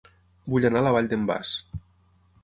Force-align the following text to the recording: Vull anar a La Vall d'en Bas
Vull 0.53 0.63
anar 0.69 0.79
a 0.79 0.85
La 0.91 0.93
Vall 0.95 1.09
d'en 1.11 1.27
Bas 1.31 1.51